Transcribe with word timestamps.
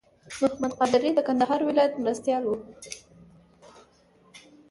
محمد 0.41 0.71
قادري 0.79 1.09
د 1.15 1.19
کندهار 1.27 1.59
ولایت 1.69 1.93
مرستیال 2.01 2.43
و. 2.45 2.51